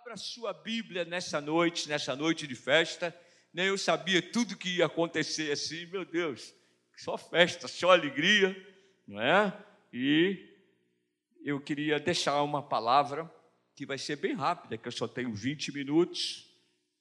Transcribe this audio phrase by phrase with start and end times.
[0.00, 3.14] Abra sua Bíblia nessa noite, nessa noite de festa.
[3.52, 6.54] Nem eu sabia tudo que ia acontecer assim, meu Deus,
[6.96, 8.56] só festa, só alegria,
[9.06, 9.54] não é?
[9.92, 10.56] E
[11.44, 13.30] eu queria deixar uma palavra
[13.76, 16.50] que vai ser bem rápida, que eu só tenho 20 minutos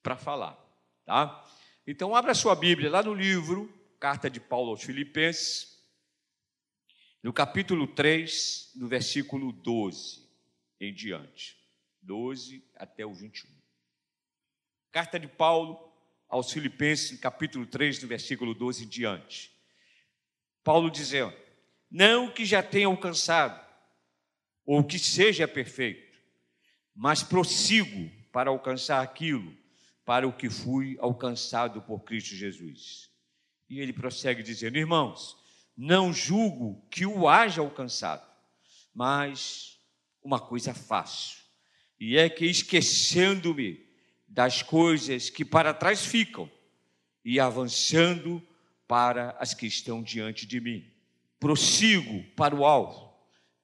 [0.04, 0.58] para falar,
[1.06, 1.50] tá?
[1.88, 5.82] Então, abra sua Bíblia lá no livro, Carta de Paulo aos Filipenses,
[7.24, 10.28] no capítulo 3, no versículo 12
[10.82, 11.59] em diante.
[12.02, 13.50] 12 até o 21.
[14.92, 15.90] Carta de Paulo
[16.28, 19.52] aos Filipenses, capítulo 3, no versículo 12 em diante.
[20.64, 21.36] Paulo dizendo:
[21.90, 23.60] Não que já tenha alcançado,
[24.66, 26.20] ou que seja perfeito,
[26.96, 29.56] mas prossigo para alcançar aquilo
[30.06, 33.10] para o que fui alcançado por Cristo Jesus.
[33.70, 35.38] E ele prossegue dizendo: Irmãos,
[35.76, 38.28] não julgo que o haja alcançado,
[38.94, 39.80] mas
[40.24, 41.39] uma coisa fácil
[42.00, 43.86] e é que esquecendo-me
[44.28, 46.50] das coisas que para trás ficam
[47.26, 48.42] e avançando
[48.88, 50.86] para as que estão diante de mim,
[51.40, 53.14] prossigo para o alvo,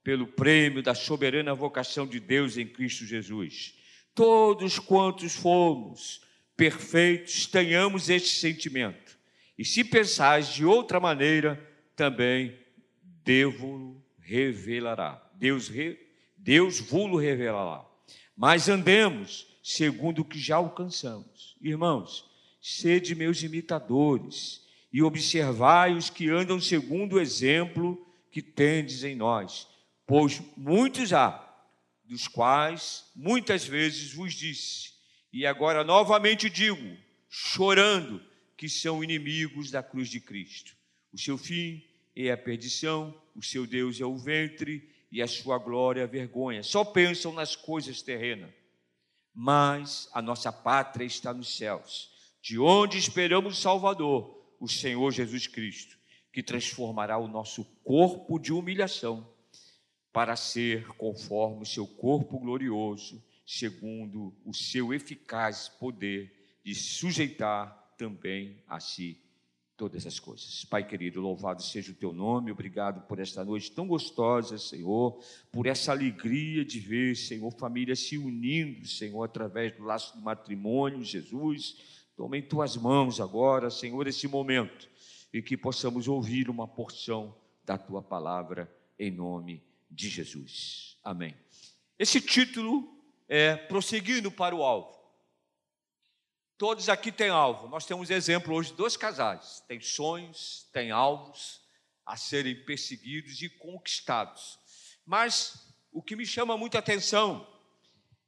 [0.03, 3.73] pelo prêmio da soberana vocação de Deus em Cristo Jesus.
[4.13, 6.21] Todos quantos fomos
[6.57, 9.17] perfeitos, tenhamos este sentimento.
[9.57, 11.55] E se pensais de outra maneira,
[11.95, 12.57] também
[13.23, 15.21] devo revelará.
[15.35, 15.71] Deus,
[16.37, 17.94] Deus vos revelará
[18.35, 21.55] mas andemos segundo o que já alcançamos.
[21.61, 22.25] Irmãos,
[22.61, 29.67] sede meus imitadores e observai os que andam segundo o exemplo que tendes em nós,
[30.05, 31.41] pois muitos há,
[32.03, 34.93] dos quais muitas vezes vos disse,
[35.31, 36.97] e agora novamente digo,
[37.29, 38.21] chorando,
[38.57, 40.75] que são inimigos da cruz de Cristo.
[41.11, 41.83] O seu fim
[42.15, 46.61] é a perdição, o seu Deus é o ventre e a sua glória a vergonha.
[46.61, 48.53] Só pensam nas coisas terrenas.
[49.33, 52.09] Mas a nossa pátria está nos céus,
[52.41, 55.97] de onde esperamos o Salvador, o Senhor Jesus Cristo,
[56.33, 59.25] que transformará o nosso corpo de humilhação
[60.11, 68.61] para ser conforme o seu corpo glorioso, segundo o seu eficaz poder de sujeitar também
[68.67, 69.24] a si
[69.77, 70.63] todas as coisas.
[70.65, 75.19] Pai querido, louvado seja o teu nome, obrigado por esta noite tão gostosa, Senhor,
[75.51, 81.03] por essa alegria de ver, Senhor, família se unindo, Senhor, através do laço do matrimônio,
[81.03, 81.77] Jesus.
[82.15, 84.89] Toma em tuas mãos agora, Senhor, esse momento
[85.33, 89.61] e que possamos ouvir uma porção da tua palavra em nome
[89.91, 90.97] de Jesus.
[91.03, 91.35] Amém.
[91.99, 92.87] Esse título
[93.27, 94.94] é Prosseguindo para o Alvo.
[96.57, 97.67] Todos aqui têm alvo.
[97.67, 99.61] Nós temos exemplo hoje de dois casais.
[99.67, 101.61] Têm sonhos, têm alvos
[102.05, 104.57] a serem perseguidos e conquistados.
[105.05, 107.45] Mas o que me chama muita atenção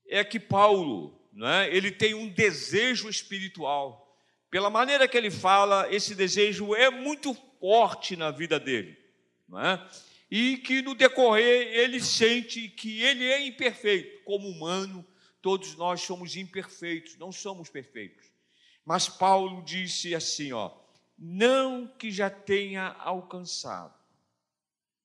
[0.10, 4.06] é que Paulo, né, ele tem um desejo espiritual.
[4.50, 8.98] Pela maneira que ele fala, esse desejo é muito forte na vida dele.
[9.56, 9.80] É?
[10.30, 15.06] E que no decorrer ele sente que ele é imperfeito, como humano,
[15.48, 18.30] todos nós somos imperfeitos, não somos perfeitos.
[18.84, 20.78] Mas Paulo disse assim, ó,
[21.18, 23.98] não que já tenha alcançado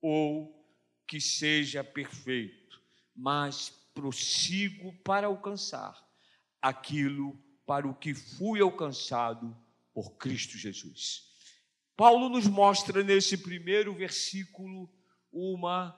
[0.00, 0.66] ou
[1.06, 2.82] que seja perfeito,
[3.14, 6.04] mas prossigo para alcançar
[6.60, 9.56] aquilo para o que fui alcançado
[9.94, 11.30] por Cristo Jesus.
[11.96, 14.92] Paulo nos mostra nesse primeiro versículo
[15.32, 15.96] uma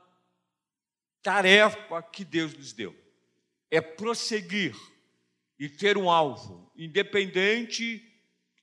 [1.23, 3.04] tarefa que Deus nos deu
[3.75, 4.75] é prosseguir
[5.59, 8.05] e ter um alvo, independente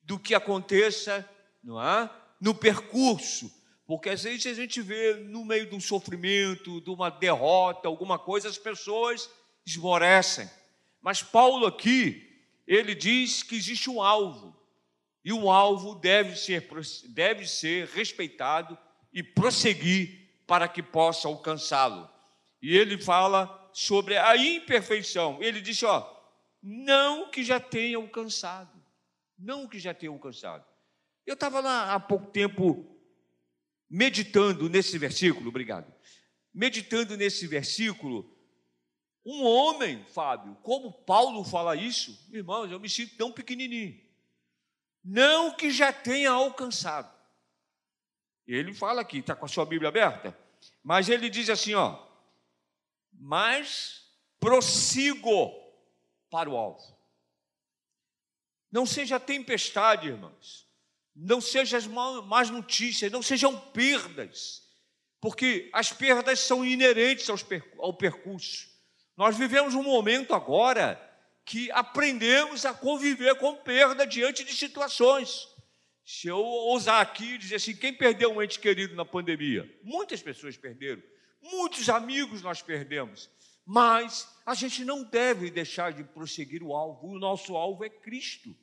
[0.04, 1.28] do que aconteça,
[1.64, 2.10] não é?
[2.40, 3.52] No percurso,
[3.86, 8.18] porque às vezes a gente vê no meio de um sofrimento, de uma derrota, alguma
[8.18, 9.30] coisa, as pessoas
[9.66, 10.50] esmorecem.
[11.02, 12.26] Mas Paulo aqui,
[12.66, 14.56] ele diz que existe um alvo,
[15.26, 16.68] e um alvo deve ser,
[17.10, 18.78] deve ser respeitado
[19.14, 22.10] e prosseguir para que possa alcançá-lo.
[22.62, 25.42] E ele fala sobre a imperfeição.
[25.42, 26.08] Ele disse: Ó,
[26.62, 28.82] não que já tenha alcançado,
[29.38, 30.66] não que já tenha alcançado.
[31.26, 32.86] Eu estava lá há pouco tempo
[33.90, 35.92] meditando nesse versículo, obrigado.
[36.54, 38.38] Meditando nesse versículo,
[39.26, 44.00] um homem, Fábio, como Paulo fala isso, irmãos, eu me sinto tão pequenininho.
[45.04, 47.12] Não que já tenha alcançado.
[48.48, 50.38] Ele fala aqui, está com a sua Bíblia aberta,
[50.84, 52.11] mas ele diz assim: ó,
[53.22, 54.02] mas
[54.40, 55.54] prossigo
[56.32, 56.82] para o alvo.
[58.72, 60.68] Não seja tempestade, irmãos.
[61.16, 61.82] Não sejam
[62.24, 64.68] más notícias, não sejam perdas,
[65.20, 67.30] porque as perdas são inerentes
[67.78, 68.72] ao percurso.
[69.16, 71.00] Nós vivemos um momento agora
[71.46, 75.48] que aprendemos a conviver com perda diante de situações.
[76.04, 79.70] Se eu ousar aqui dizer assim, quem perdeu um ente querido na pandemia?
[79.84, 81.04] Muitas pessoas perderam,
[81.42, 83.30] muitos amigos nós perdemos,
[83.66, 88.56] mas a gente não deve deixar de prosseguir o alvo, o nosso alvo é Cristo.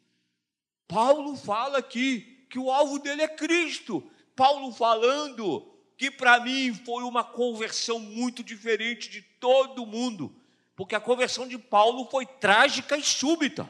[0.86, 4.10] Paulo fala aqui que o alvo dele é Cristo.
[4.34, 10.34] Paulo falando que para mim foi uma conversão muito diferente de todo mundo,
[10.76, 13.68] porque a conversão de Paulo foi trágica e súbita.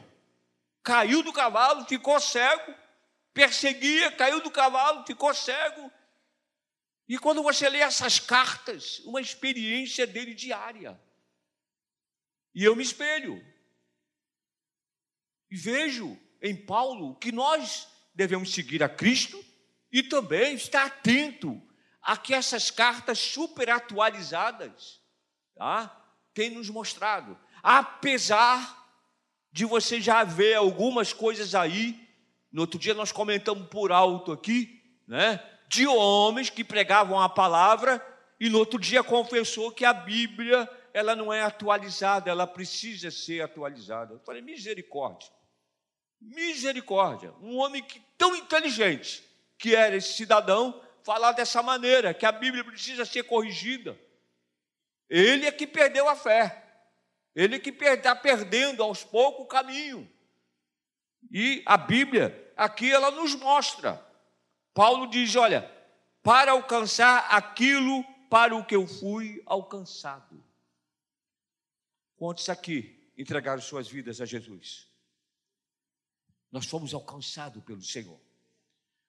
[0.83, 2.73] Caiu do cavalo, ficou cego,
[3.33, 5.91] perseguia, caiu do cavalo, ficou cego.
[7.09, 11.01] E quando você lê essas cartas, uma experiência dele diária.
[12.53, 13.43] E eu me espelho.
[15.49, 19.43] E vejo em Paulo que nós devemos seguir a Cristo
[19.91, 21.59] e também estar atento
[21.99, 25.01] a que essas cartas super atualizadas
[25.55, 25.87] tá,
[26.31, 27.35] têm nos mostrado.
[27.63, 28.87] Apesar
[29.51, 32.07] de você já ver algumas coisas aí,
[32.51, 38.03] no outro dia nós comentamos por alto aqui, né, de homens que pregavam a palavra
[38.39, 43.41] e no outro dia confessou que a Bíblia ela não é atualizada, ela precisa ser
[43.41, 44.15] atualizada.
[44.15, 45.29] Eu falei, misericórdia.
[46.19, 47.31] Misericórdia.
[47.39, 49.23] Um homem que, tão inteligente
[49.59, 53.95] que era esse cidadão, falar dessa maneira, que a Bíblia precisa ser corrigida.
[55.07, 56.65] Ele é que perdeu a fé.
[57.35, 60.11] Ele é que está perdendo aos poucos o caminho.
[61.31, 64.08] E a Bíblia, aqui ela nos mostra.
[64.79, 65.69] Paulo diz: olha,
[66.23, 70.41] para alcançar aquilo para o que eu fui alcançado.
[72.15, 74.87] Quantos aqui entregaram suas vidas a Jesus?
[76.49, 78.21] Nós fomos alcançados pelo Senhor.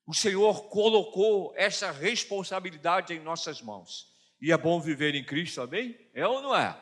[0.05, 4.13] O Senhor colocou essa responsabilidade em nossas mãos.
[4.41, 5.97] E é bom viver em Cristo, amém?
[6.13, 6.77] É ou não é?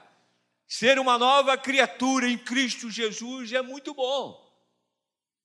[0.67, 4.50] Ser uma nova criatura em Cristo Jesus é muito bom.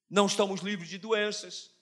[0.10, 1.73] Não estamos livres de doenças,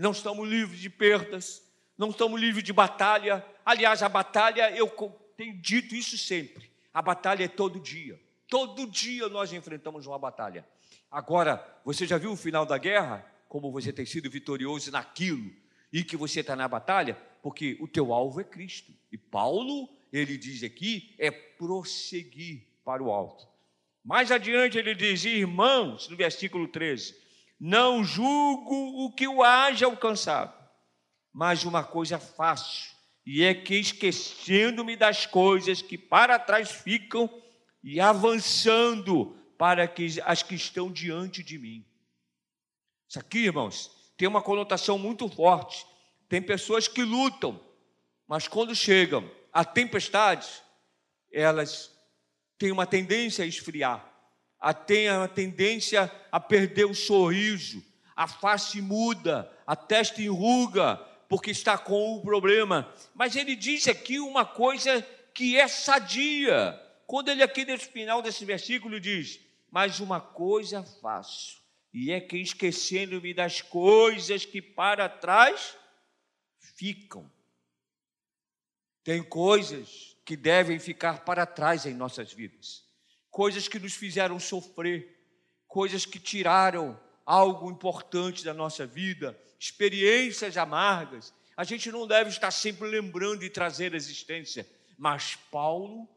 [0.00, 1.62] não estamos livres de perdas,
[1.96, 3.44] não estamos livres de batalha.
[3.64, 4.88] Aliás, a batalha, eu
[5.36, 8.18] tenho dito isso sempre: a batalha é todo dia.
[8.48, 10.66] Todo dia nós enfrentamos uma batalha.
[11.10, 13.24] Agora, você já viu o final da guerra?
[13.46, 15.52] Como você tem sido vitorioso naquilo
[15.92, 17.14] e que você está na batalha?
[17.42, 18.92] Porque o teu alvo é Cristo.
[19.12, 23.46] E Paulo, ele diz aqui, é prosseguir para o alto.
[24.02, 27.14] Mais adiante ele diz, irmãos, no versículo 13:
[27.60, 30.54] Não julgo o que o haja alcançado,
[31.30, 32.90] mas uma coisa fácil,
[33.26, 37.28] e é que esquecendo-me das coisas que para trás ficam,
[37.82, 41.84] e avançando para que, as que estão diante de mim.
[43.08, 45.86] Isso aqui, irmãos, tem uma conotação muito forte.
[46.28, 47.60] Tem pessoas que lutam,
[48.26, 50.62] mas quando chegam a tempestades,
[51.32, 51.90] elas
[52.56, 54.09] têm uma tendência a esfriar,
[54.60, 57.82] a têm uma tendência a perder o sorriso,
[58.14, 60.96] a face muda, a testa enruga,
[61.28, 62.92] porque está com o problema.
[63.14, 65.00] Mas ele diz aqui uma coisa
[65.32, 69.40] que é sadia, quando ele aqui nesse final desse versículo diz:
[69.70, 71.62] Mas uma coisa faço,
[71.94, 75.76] e é que esquecendo-me das coisas que para trás
[76.58, 77.30] ficam.
[79.02, 82.84] Tem coisas que devem ficar para trás em nossas vidas,
[83.30, 85.16] coisas que nos fizeram sofrer,
[85.68, 91.32] coisas que tiraram algo importante da nossa vida, experiências amargas.
[91.56, 94.66] A gente não deve estar sempre lembrando e trazer a existência,
[94.98, 96.08] mas Paulo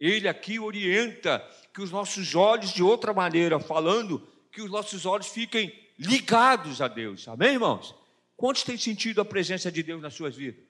[0.00, 5.26] ele aqui orienta que os nossos olhos, de outra maneira, falando, que os nossos olhos
[5.26, 7.28] fiquem ligados a Deus.
[7.28, 7.94] Amém, irmãos?
[8.34, 10.64] Quantos têm sentido a presença de Deus nas suas vidas?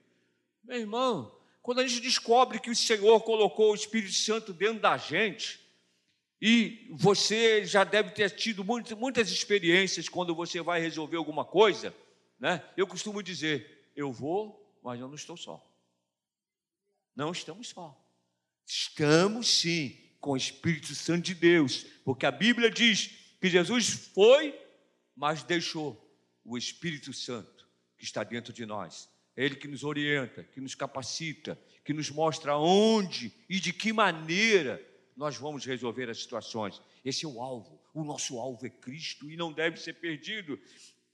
[0.64, 4.96] Meu irmão, quando a gente descobre que o Senhor colocou o Espírito Santo dentro da
[4.96, 5.60] gente,
[6.40, 11.94] e você já deve ter tido muitas, muitas experiências quando você vai resolver alguma coisa,
[12.38, 12.64] né?
[12.76, 15.62] Eu costumo dizer: eu vou, mas eu não estou só.
[17.14, 17.96] Não estamos só.
[18.66, 24.58] Estamos sim com o Espírito Santo de Deus, porque a Bíblia diz que Jesus foi,
[25.14, 25.98] mas deixou
[26.44, 27.68] o Espírito Santo
[27.98, 29.10] que está dentro de nós.
[29.36, 33.92] É Ele que nos orienta, que nos capacita, que nos mostra onde e de que
[33.92, 34.82] maneira
[35.20, 36.80] nós vamos resolver as situações.
[37.04, 37.78] Esse é o alvo.
[37.92, 40.58] O nosso alvo é Cristo e não deve ser perdido.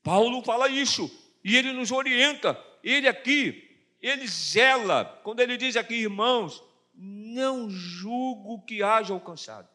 [0.00, 1.10] Paulo fala isso
[1.42, 2.56] e ele nos orienta.
[2.84, 3.68] Ele aqui,
[4.00, 5.04] ele zela.
[5.25, 6.62] Quando ele diz aqui, irmãos,
[6.94, 9.68] não julgo que haja alcançado,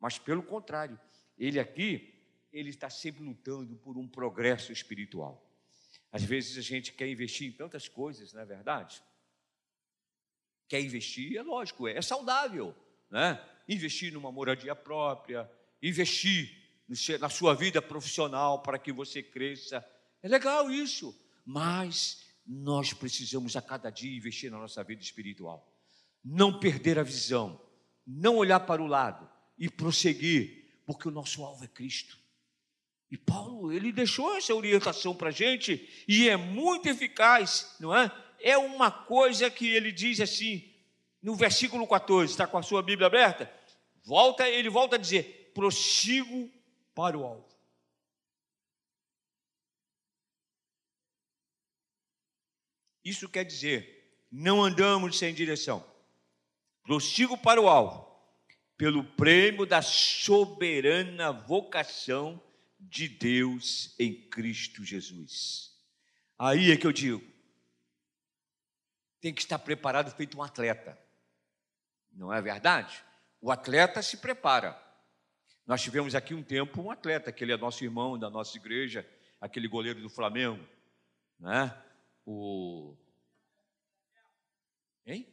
[0.00, 0.98] mas pelo contrário,
[1.38, 2.12] ele aqui,
[2.52, 5.48] ele está sempre lutando por um progresso espiritual.
[6.10, 9.00] Às vezes a gente quer investir em tantas coisas, não é verdade?
[10.66, 12.74] Quer investir, é lógico, é saudável,
[13.14, 13.40] né?
[13.68, 15.48] Investir numa moradia própria,
[15.80, 16.50] investir
[17.20, 19.86] na sua vida profissional para que você cresça.
[20.20, 21.16] É legal isso,
[21.46, 25.72] mas nós precisamos a cada dia investir na nossa vida espiritual.
[26.24, 27.60] Não perder a visão,
[28.04, 32.18] não olhar para o lado e prosseguir, porque o nosso alvo é Cristo.
[33.12, 38.10] E Paulo, ele deixou essa orientação para a gente e é muito eficaz, não é?
[38.40, 40.73] É uma coisa que ele diz assim,
[41.24, 43.50] no versículo 14, está com a sua Bíblia aberta?
[44.04, 46.52] Volta, ele volta a dizer: prossigo
[46.94, 47.48] para o alvo.
[53.02, 55.84] Isso quer dizer, não andamos sem direção.
[56.82, 58.06] Prossigo para o alvo,
[58.76, 62.42] pelo prêmio da soberana vocação
[62.78, 65.72] de Deus em Cristo Jesus.
[66.38, 67.22] Aí é que eu digo,
[69.22, 71.02] tem que estar preparado feito um atleta.
[72.14, 73.02] Não é verdade?
[73.40, 74.80] O atleta se prepara.
[75.66, 79.08] Nós tivemos aqui um tempo um atleta, que ele é nosso irmão da nossa igreja,
[79.40, 80.64] aquele goleiro do Flamengo,
[81.38, 81.76] né?
[82.24, 82.96] O
[85.06, 85.26] Hein?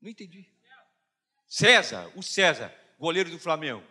[0.00, 0.48] Não entendi.
[1.46, 3.84] César, o César, goleiro do Flamengo.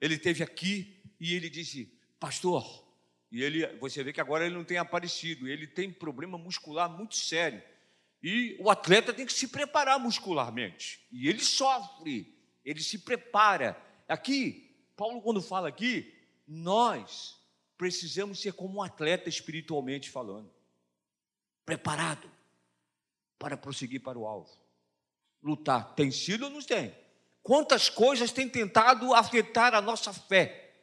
[0.00, 2.86] Ele teve aqui e ele disse: "Pastor,
[3.30, 7.16] e ele, você vê que agora ele não tem aparecido, ele tem problema muscular muito
[7.16, 7.62] sério.
[8.22, 11.06] E o atleta tem que se preparar muscularmente.
[11.10, 13.80] E ele sofre, ele se prepara.
[14.06, 16.14] Aqui, Paulo, quando fala aqui,
[16.46, 17.38] nós
[17.78, 20.50] precisamos ser como um atleta espiritualmente falando,
[21.64, 22.30] preparado
[23.38, 24.50] para prosseguir para o alvo.
[25.42, 26.94] Lutar tem sido ou não tem?
[27.42, 30.74] Quantas coisas têm tentado afetar a nossa fé?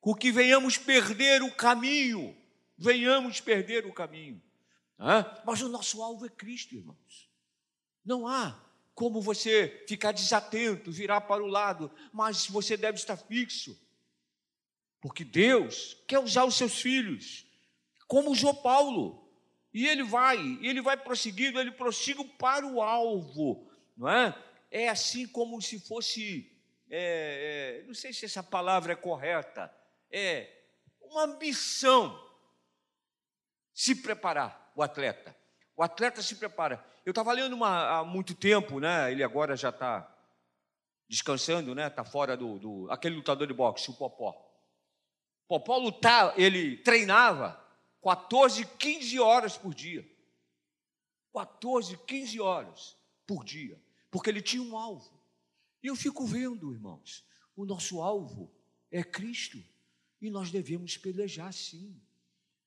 [0.00, 2.34] Com que venhamos perder o caminho,
[2.78, 4.42] venhamos perder o caminho.
[5.44, 7.28] Mas o nosso alvo é Cristo, irmãos.
[8.04, 8.60] Não há
[8.94, 13.78] como você ficar desatento, virar para o lado, mas você deve estar fixo.
[15.00, 17.46] Porque Deus quer usar os seus filhos,
[18.06, 19.20] como usou Paulo.
[19.74, 24.38] E ele vai, ele vai prosseguindo, ele prossiga para o alvo, não é?
[24.70, 26.50] É assim como se fosse,
[26.90, 29.74] é, é, não sei se essa palavra é correta,
[30.10, 30.48] é
[31.00, 32.22] uma missão
[33.72, 35.34] se preparar, o atleta.
[35.76, 36.84] O atleta se prepara.
[37.04, 39.10] Eu estava lendo uma, há muito tempo, né?
[39.10, 40.08] Ele agora já está
[41.08, 41.88] descansando, né?
[41.88, 44.34] Está fora do, do, aquele lutador de boxe, o Popó.
[45.48, 47.62] Popó lutar, ele treinava
[48.02, 50.08] 14, 15 horas por dia.
[51.32, 55.20] 14, 15 horas por dia, porque ele tinha um alvo.
[55.82, 57.24] E eu fico vendo, irmãos,
[57.56, 58.54] o nosso alvo
[58.90, 59.58] é Cristo
[60.20, 62.00] e nós devemos pelejar sim,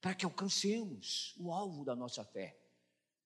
[0.06, 2.56] para que alcancemos o alvo da nossa fé.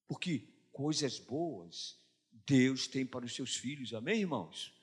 [0.08, 2.00] Porque coisas boas
[2.48, 4.74] Deus tem para os seus filhos, amém, irmãos?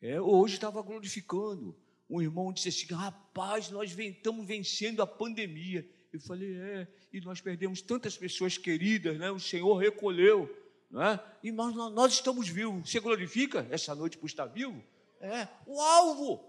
[0.00, 1.76] É, hoje estava glorificando.
[2.08, 5.84] Um irmão disse assim: rapaz, nós estamos vencendo a pandemia.
[6.12, 9.28] Eu falei: é, e nós perdemos tantas pessoas queridas, né?
[9.32, 10.48] o Senhor recolheu,
[10.88, 11.36] não é?
[11.42, 12.88] e nós, nós estamos vivos.
[12.88, 14.80] Você glorifica essa noite por estar vivo?
[15.20, 16.48] É, o alvo,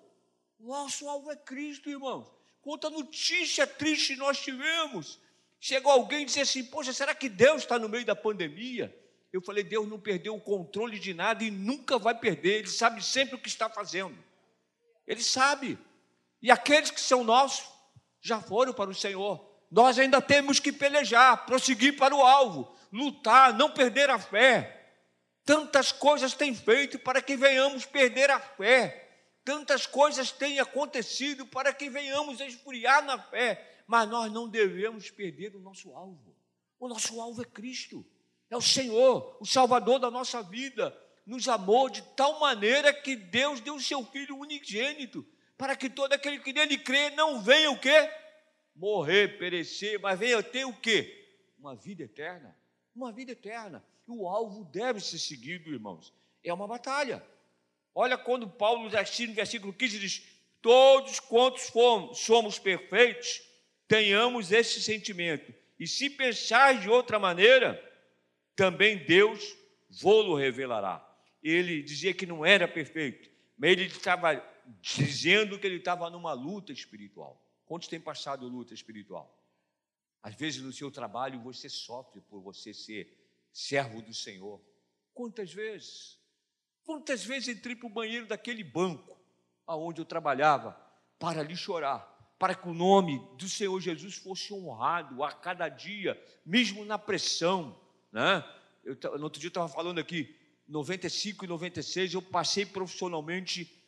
[0.60, 2.36] o nosso alvo é Cristo, irmãos.
[2.66, 5.20] Quanta notícia triste nós tivemos
[5.68, 8.96] Chegou alguém e disse assim: Poxa, será que Deus está no meio da pandemia?
[9.34, 13.04] Eu falei: Deus não perdeu o controle de nada e nunca vai perder, Ele sabe
[13.04, 14.16] sempre o que está fazendo.
[15.08, 15.76] Ele sabe.
[16.40, 17.68] E aqueles que são nossos
[18.22, 19.44] já foram para o Senhor.
[19.72, 24.92] Nós ainda temos que pelejar, prosseguir para o alvo, lutar, não perder a fé.
[25.44, 29.05] Tantas coisas têm feito para que venhamos perder a fé.
[29.46, 35.56] Tantas coisas têm acontecido para que venhamos esfriar na fé mas nós não devemos perder
[35.56, 36.36] o nosso alvo.
[36.80, 38.06] O nosso alvo é Cristo,
[38.50, 40.96] é o Senhor, o Salvador da nossa vida.
[41.26, 45.26] Nos amou de tal maneira que Deus deu o seu Filho unigênito,
[45.58, 48.12] para que todo aquele que nele crê não venha o quê?
[48.76, 51.28] Morrer, perecer, mas venha ter o quê?
[51.58, 52.56] Uma vida eterna.
[52.94, 53.84] Uma vida eterna.
[54.08, 56.14] E o alvo deve ser seguido, irmãos.
[56.44, 57.26] É uma batalha.
[57.98, 60.22] Olha quando Paulo, assim, no versículo 15, diz:
[60.62, 63.42] Todos quantos fomos, somos perfeitos,
[63.88, 65.54] tenhamos esse sentimento.
[65.80, 67.82] E se pensar de outra maneira,
[68.54, 69.56] também Deus
[69.90, 71.02] vô-lo revelará.
[71.42, 74.44] Ele dizia que não era perfeito, mas ele estava
[74.82, 77.42] dizendo que ele estava numa luta espiritual.
[77.66, 79.32] Quantos têm passado luta espiritual?
[80.22, 83.16] Às vezes no seu trabalho você sofre por você ser
[83.54, 84.60] servo do Senhor.
[85.14, 86.20] Quantas vezes?
[86.86, 89.18] Quantas vezes entrei para o banheiro daquele banco
[89.68, 90.80] aonde eu trabalhava
[91.20, 92.16] para lhe chorar?
[92.38, 97.80] para que o nome do Senhor Jesus fosse honrado a cada dia, mesmo na pressão.
[98.12, 98.44] Né?
[98.84, 100.36] Eu, no outro dia estava falando aqui,
[100.68, 103.82] 95 e 96, eu passei profissionalmente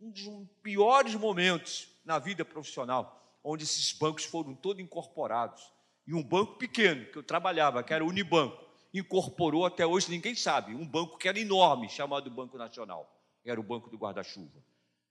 [0.00, 5.62] um dos piores momentos na vida profissional, onde esses bancos foram todos incorporados.
[6.06, 10.34] E um banco pequeno que eu trabalhava, que era o Unibanco, incorporou até hoje, ninguém
[10.34, 13.14] sabe, um banco que era enorme, chamado Banco Nacional.
[13.44, 14.62] Era o Banco do Guarda-Chuva.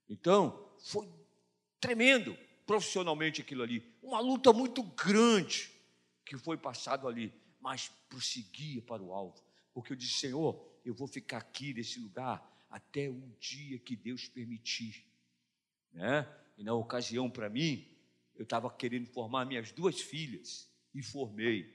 [0.08, 1.08] Então, foi
[1.80, 3.82] tremendo profissionalmente aquilo ali.
[4.02, 5.70] Uma luta muito grande
[6.24, 9.42] que foi passado ali, mas prosseguia para o alvo.
[9.72, 14.28] Porque eu disse, Senhor, eu vou ficar aqui nesse lugar até o dia que Deus
[14.28, 15.06] permitir.
[15.92, 16.28] Né?
[16.56, 17.86] E na ocasião, para mim,
[18.34, 21.74] eu estava querendo formar minhas duas filhas e formei.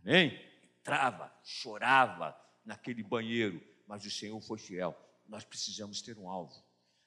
[0.00, 0.38] Amém?
[0.84, 4.94] Entrava, chorava naquele banheiro, mas o Senhor foi fiel.
[5.26, 6.62] Nós precisamos ter um alvo.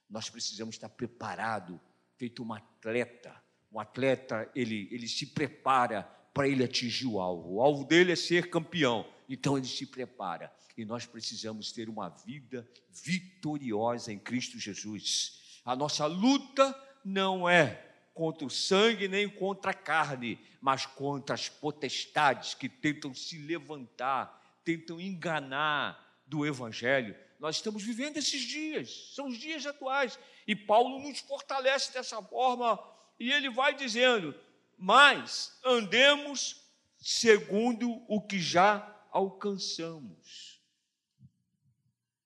[0.09, 1.79] Nós precisamos estar preparado,
[2.15, 3.39] feito um atleta.
[3.71, 6.01] Um atleta, ele, ele se prepara
[6.33, 7.53] para ele atingir o alvo.
[7.53, 9.07] O alvo dele é ser campeão.
[9.29, 10.51] Então ele se prepara.
[10.75, 15.61] E nós precisamos ter uma vida vitoriosa em Cristo Jesus.
[15.63, 17.86] A nossa luta não é
[18.17, 24.59] contra o sangue nem contra a carne, mas contra as potestades que tentam se levantar,
[24.65, 27.15] tentam enganar do Evangelho.
[27.39, 30.17] Nós estamos vivendo esses dias, são os dias atuais.
[30.47, 32.83] E Paulo nos fortalece dessa forma,
[33.19, 34.33] e ele vai dizendo:
[34.75, 36.63] Mas andemos
[36.97, 40.59] segundo o que já alcançamos.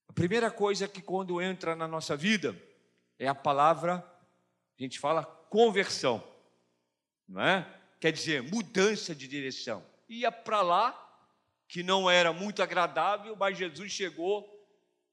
[0.07, 2.55] A primeira coisa que, quando entra na nossa vida,
[3.19, 3.95] é a palavra,
[4.79, 6.23] a gente fala conversão,
[7.27, 7.67] não é?
[7.99, 9.85] Quer dizer, mudança de direção.
[10.07, 10.97] Ia para lá,
[11.67, 14.49] que não era muito agradável, mas Jesus chegou,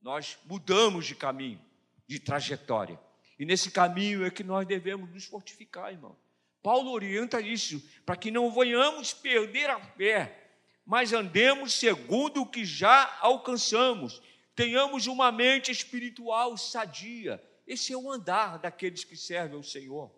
[0.00, 1.60] nós mudamos de caminho,
[2.06, 2.98] de trajetória.
[3.36, 6.16] E nesse caminho é que nós devemos nos fortificar, irmão.
[6.62, 10.50] Paulo orienta isso, para que não venhamos perder a fé,
[10.86, 14.22] mas andemos segundo o que já alcançamos,
[14.54, 17.42] tenhamos uma mente espiritual sadia.
[17.66, 20.17] Esse é o andar daqueles que servem ao Senhor.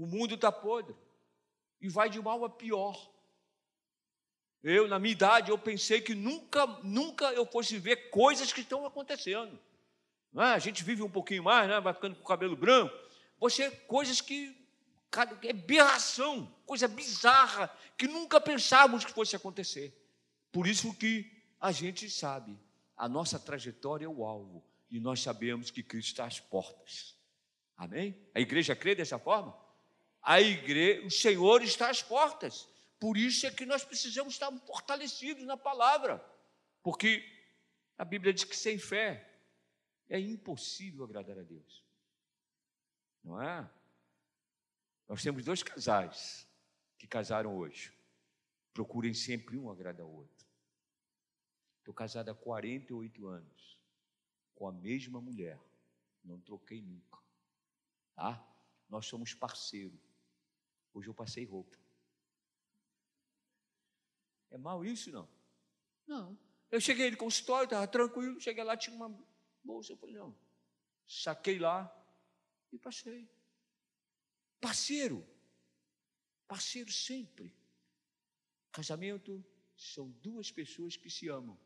[0.00, 0.96] O mundo está podre
[1.78, 2.98] e vai de mal a pior.
[4.62, 8.86] Eu, na minha idade, eu pensei que nunca, nunca eu fosse ver coisas que estão
[8.86, 9.60] acontecendo.
[10.34, 10.40] É?
[10.40, 11.78] A gente vive um pouquinho mais, né?
[11.80, 12.96] vai ficando com o cabelo branco.
[13.38, 14.56] Você, coisas que
[15.42, 19.94] é aberração, coisa bizarra, que nunca pensávamos que fosse acontecer.
[20.50, 22.58] Por isso que a gente sabe,
[22.96, 27.14] a nossa trajetória é o alvo, e nós sabemos que Cristo está às portas.
[27.76, 28.16] Amém?
[28.34, 29.54] A igreja crê dessa forma?
[30.22, 32.68] A igreja, o Senhor está às portas.
[32.98, 36.18] Por isso é que nós precisamos estar fortalecidos na palavra,
[36.82, 37.24] porque
[37.96, 39.26] a Bíblia diz que sem fé
[40.08, 41.84] é impossível agradar a Deus.
[43.22, 43.70] Não é?
[45.08, 46.46] Nós temos dois casais
[46.98, 47.92] que casaram hoje.
[48.72, 50.46] Procurem sempre um agradar o outro.
[51.78, 53.78] Estou casado há 48 anos
[54.54, 55.58] com a mesma mulher.
[56.22, 57.18] Não troquei nunca.
[58.14, 58.46] Tá?
[58.88, 60.09] Nós somos parceiros.
[60.92, 61.78] Hoje eu passei roupa.
[64.50, 65.28] É mal isso, não?
[66.06, 66.38] Não.
[66.70, 69.08] Eu cheguei no consultório, estava tranquilo, cheguei lá, tinha uma
[69.62, 69.92] bolsa.
[69.92, 70.36] Eu falei, não.
[71.06, 71.92] Saquei lá
[72.72, 73.28] e passei.
[74.60, 75.26] Parceiro.
[76.46, 77.54] Parceiro sempre.
[78.72, 79.44] Casamento
[79.76, 81.58] são duas pessoas que se amam.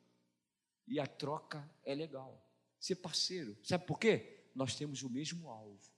[0.87, 2.47] E a troca é legal.
[2.79, 3.57] Ser parceiro.
[3.63, 4.45] Sabe por quê?
[4.55, 5.94] Nós temos o mesmo alvo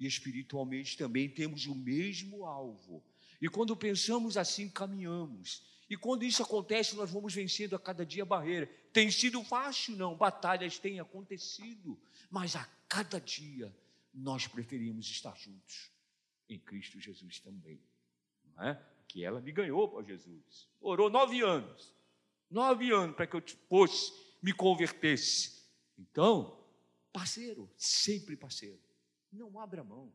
[0.00, 3.04] e espiritualmente também temos o mesmo alvo.
[3.40, 5.62] E quando pensamos assim, caminhamos.
[5.90, 8.66] E quando isso acontece, nós vamos vencendo a cada dia a barreira.
[8.92, 13.74] Tem sido fácil, não, batalhas têm acontecido, mas a cada dia
[14.14, 15.90] nós preferimos estar juntos
[16.48, 17.78] em Cristo Jesus também.
[18.56, 18.82] Não é?
[19.06, 20.68] Que ela me ganhou para Jesus.
[20.80, 21.92] Orou nove anos,
[22.48, 25.60] nove anos para que eu fosse, me convertesse.
[25.98, 26.64] Então,
[27.12, 28.89] parceiro, sempre parceiro.
[29.32, 30.12] Não abra mão.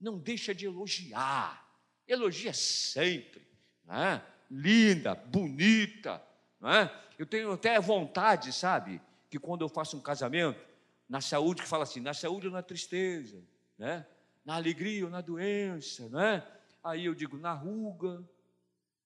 [0.00, 1.66] Não deixa de elogiar.
[2.06, 3.46] Elogia sempre.
[3.84, 4.22] Né?
[4.50, 6.22] Linda, bonita.
[6.60, 6.90] Né?
[7.18, 9.00] Eu tenho até vontade, sabe?
[9.30, 10.68] Que quando eu faço um casamento,
[11.08, 13.42] na saúde, que fala assim, na saúde ou na tristeza,
[13.78, 14.06] né?
[14.44, 16.46] na alegria ou na doença, né?
[16.84, 18.22] aí eu digo na ruga,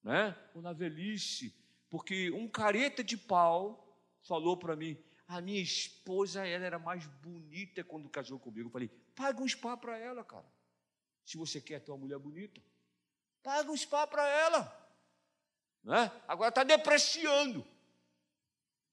[0.03, 0.35] né?
[0.53, 1.55] ou na velhice,
[1.89, 7.83] porque um careta de pau falou para mim, a minha esposa ela era mais bonita
[7.83, 8.67] quando casou comigo.
[8.67, 10.45] Eu falei, paga um spa para ela, cara.
[11.25, 12.61] Se você quer ter uma mulher bonita,
[13.41, 14.83] paga um spa para ela.
[15.83, 16.11] Né?
[16.27, 17.65] Agora está depreciando.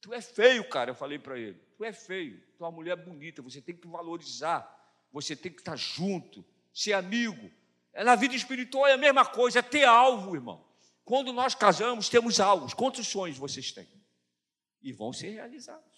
[0.01, 1.59] Tu é feio, cara, eu falei para ele.
[1.77, 4.67] Tu é feio, tu é uma mulher bonita, você tem que valorizar,
[5.13, 7.51] você tem que estar junto, ser amigo.
[7.93, 10.65] É, na vida espiritual é a mesma coisa, é ter alvo, irmão.
[11.05, 12.73] Quando nós casamos, temos alvos.
[12.73, 13.89] Quantos sonhos vocês têm?
[14.81, 15.90] E vão ser realizados.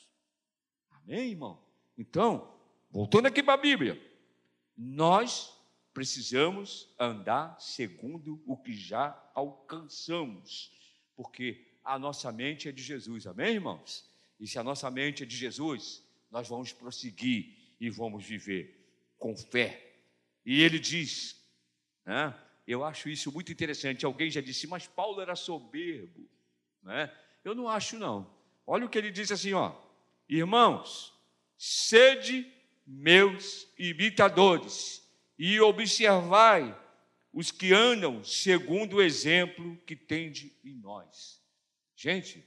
[1.04, 1.58] Amém, irmão?
[1.96, 2.54] Então,
[2.90, 4.00] voltando aqui para a Bíblia,
[4.76, 5.52] nós
[5.92, 10.72] precisamos andar segundo o que já alcançamos,
[11.14, 14.08] porque a nossa mente é de Jesus, amém, irmãos?
[14.38, 18.82] E se a nossa mente é de Jesus, nós vamos prosseguir e vamos viver
[19.18, 19.94] com fé.
[20.44, 21.36] E ele diz,
[22.04, 22.34] né?
[22.66, 24.06] Eu acho isso muito interessante.
[24.06, 26.28] Alguém já disse, mas Paulo era soberbo,
[26.82, 27.12] né?
[27.44, 28.32] Eu não acho não.
[28.66, 29.74] Olha o que ele diz assim, ó:
[30.28, 31.12] Irmãos,
[31.56, 32.50] sede
[32.87, 35.02] meus imitadores
[35.38, 36.78] e observai
[37.32, 41.42] os que andam segundo o exemplo que tende em nós.
[41.96, 42.44] Gente,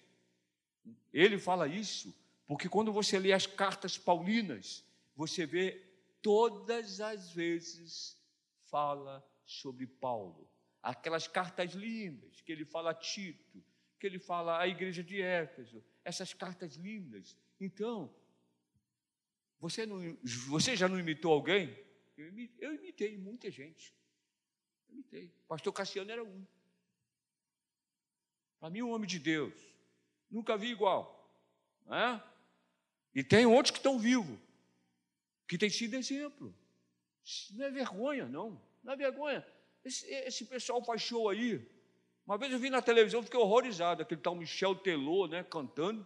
[1.14, 2.14] ele fala isso
[2.46, 4.86] porque quando você lê as cartas paulinas,
[5.16, 5.84] você vê
[6.22, 8.18] todas as vezes
[8.70, 10.50] fala sobre Paulo.
[10.82, 13.64] Aquelas cartas lindas que ele fala a Tito,
[14.00, 17.36] que ele fala à igreja de Éfeso, essas cartas lindas.
[17.60, 18.14] Então,
[19.60, 21.76] você, não, você já não imitou alguém?
[22.18, 23.94] Eu imitei, eu imitei muita gente.
[24.88, 25.34] Eu imitei.
[25.48, 26.46] Pastor Cassiano era um.
[28.60, 29.54] Para mim, um homem de Deus.
[30.30, 31.16] Nunca vi igual.
[31.86, 32.24] Não é?
[33.14, 34.38] E tem outros que estão vivos,
[35.48, 36.54] que têm sido exemplo.
[37.52, 38.62] Não é vergonha, não.
[38.84, 39.46] Não é vergonha.
[39.84, 41.66] Esse, esse pessoal faz show aí.
[42.26, 46.06] Uma vez eu vi na televisão, fiquei horrorizado, aquele tal Michel Telô, né, cantando.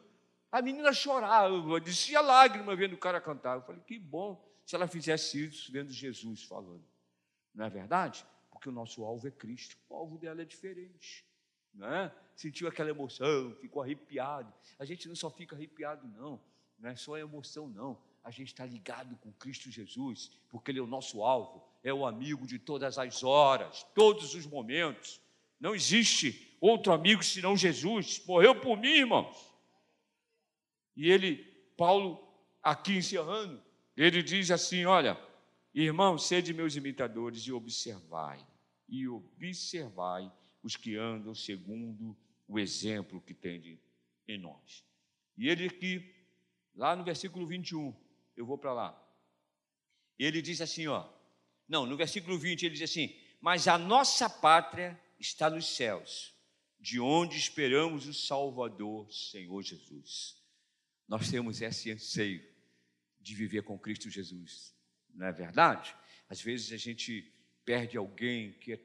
[0.52, 3.58] A menina chorava, descia lágrima vendo o cara cantar.
[3.58, 6.84] Eu falei, que bom se ela fizesse isso vendo Jesus falando.
[7.54, 8.26] Não é verdade?
[8.50, 9.78] Porque o nosso alvo é Cristo.
[9.90, 11.26] O alvo dela é diferente.
[11.74, 12.12] Não é?
[12.36, 14.52] Sentiu aquela emoção, ficou arrepiado.
[14.78, 16.40] A gente não só fica arrepiado, não.
[16.80, 18.00] Não é só emoção, não.
[18.24, 22.06] A gente está ligado com Cristo Jesus, porque Ele é o nosso alvo, é o
[22.06, 25.22] amigo de todas as horas, todos os momentos.
[25.60, 28.24] Não existe outro amigo senão Jesus.
[28.26, 29.49] Morreu por mim, irmãos.
[31.00, 31.38] E ele,
[31.78, 32.22] Paulo,
[32.62, 33.64] aqui encerrando,
[33.96, 35.18] ele diz assim: Olha,
[35.74, 38.46] irmãos, sede meus imitadores e observai,
[38.90, 40.30] e observai
[40.62, 43.80] os que andam segundo o exemplo que tem
[44.28, 44.84] em nós.
[45.38, 46.14] E ele aqui,
[46.76, 47.96] lá no versículo 21,
[48.36, 49.10] eu vou para lá.
[50.18, 51.10] Ele diz assim, ó.
[51.66, 56.36] Não, no versículo 20 ele diz assim: "Mas a nossa pátria está nos céus,
[56.78, 60.39] de onde esperamos o Salvador, Senhor Jesus."
[61.10, 62.48] Nós temos esse anseio
[63.20, 64.76] de viver com Cristo Jesus,
[65.10, 65.96] não é verdade?
[66.30, 67.34] Às vezes a gente
[67.66, 68.80] perde alguém que é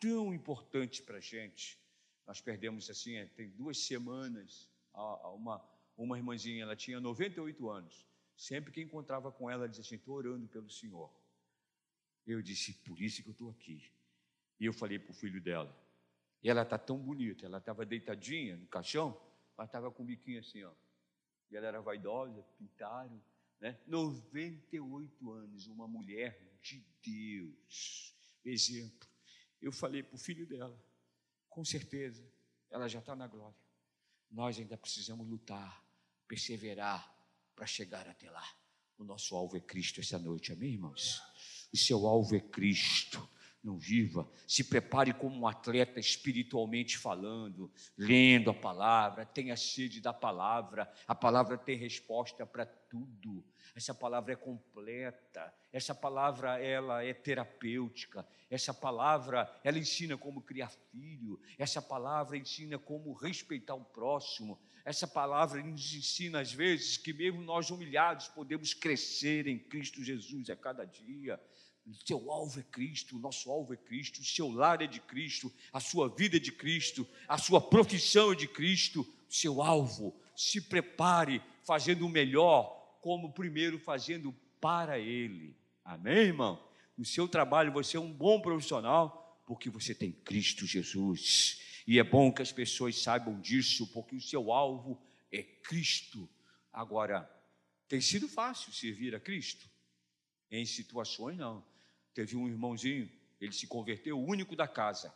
[0.00, 1.78] tão importante para a gente.
[2.26, 4.70] Nós perdemos assim, é, tem duas semanas,
[5.34, 5.62] uma,
[5.98, 8.06] uma irmãzinha, ela tinha 98 anos.
[8.34, 11.14] Sempre que encontrava com ela, ela dizia assim: estou orando pelo Senhor.
[12.26, 13.92] Eu disse: por isso que eu estou aqui.
[14.58, 15.74] E eu falei para o filho dela.
[16.42, 19.18] E ela está tão bonita, ela estava deitadinha no caixão,
[19.56, 20.72] ela estava com o biquinho assim, ó.
[21.50, 23.22] E ela era vaidosa, pintaram,
[23.60, 23.78] né?
[23.86, 28.14] 98 anos, uma mulher de Deus.
[28.44, 29.08] Exemplo.
[29.60, 30.78] Eu falei para o filho dela,
[31.48, 32.24] com certeza,
[32.70, 33.56] ela já está na glória.
[34.30, 35.84] Nós ainda precisamos lutar,
[36.28, 37.14] perseverar
[37.54, 38.46] para chegar até lá.
[38.98, 41.20] O nosso alvo é Cristo essa noite, amém, irmãos?
[41.72, 43.28] O seu alvo é Cristo
[43.66, 44.30] não viva.
[44.46, 50.90] Se prepare como um atleta espiritualmente falando, lendo a palavra, tenha sede da palavra.
[51.06, 53.44] A palavra tem resposta para tudo.
[53.74, 55.52] Essa palavra é completa.
[55.72, 58.26] Essa palavra ela é terapêutica.
[58.48, 61.40] Essa palavra ela ensina como criar filho.
[61.58, 64.58] Essa palavra ensina como respeitar o próximo.
[64.84, 70.48] Essa palavra nos ensina às vezes que mesmo nós humilhados podemos crescer em Cristo Jesus
[70.48, 71.40] a cada dia.
[72.04, 75.52] Seu alvo é Cristo, o nosso alvo é Cristo, o seu lar é de Cristo,
[75.72, 80.18] a sua vida é de Cristo, a sua profissão é de Cristo, seu alvo.
[80.34, 85.56] Se prepare fazendo o melhor, como primeiro fazendo para Ele.
[85.84, 86.60] Amém, irmão?
[86.96, 91.60] No seu trabalho você é um bom profissional, porque você tem Cristo Jesus.
[91.86, 96.28] E é bom que as pessoas saibam disso, porque o seu alvo é Cristo.
[96.72, 97.30] Agora,
[97.86, 99.70] tem sido fácil servir a Cristo?
[100.50, 101.64] Em situações, não.
[102.16, 105.14] Teve um irmãozinho, ele se converteu, o único da casa.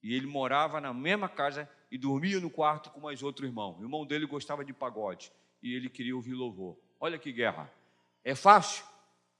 [0.00, 3.76] E ele morava na mesma casa e dormia no quarto com mais outro irmão.
[3.76, 6.78] O irmão dele gostava de pagode e ele queria ouvir louvor.
[7.00, 7.68] Olha que guerra.
[8.22, 8.84] É fácil?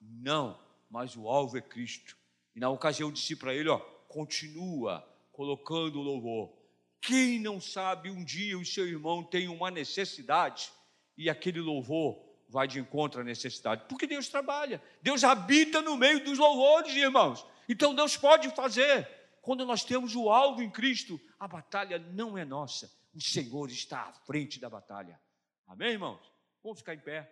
[0.00, 0.58] Não,
[0.90, 2.16] mas o alvo é Cristo.
[2.52, 6.52] E na ocasião disse para ele, ó, continua colocando louvor.
[7.00, 10.72] Quem não sabe um dia o seu irmão tem uma necessidade
[11.16, 13.84] e aquele louvor vai de encontro à necessidade.
[13.88, 14.82] Porque Deus trabalha.
[15.02, 17.46] Deus habita no meio dos louvores, irmãos.
[17.68, 19.08] Então Deus pode fazer.
[19.42, 22.90] Quando nós temos o alvo em Cristo, a batalha não é nossa.
[23.14, 25.20] O Senhor está à frente da batalha.
[25.66, 26.20] Amém, irmãos?
[26.62, 27.30] Vamos ficar em pé.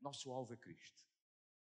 [0.00, 1.07] Nosso alvo é Cristo.